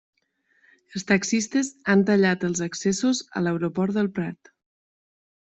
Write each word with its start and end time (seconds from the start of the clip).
Els 0.95 1.03
taxistes 1.11 1.69
han 1.93 2.01
tallat 2.07 2.47
els 2.49 2.63
accessos 2.67 3.21
a 3.41 3.45
l'aeroport 3.49 4.01
del 4.01 4.11
Prat. 4.19 4.53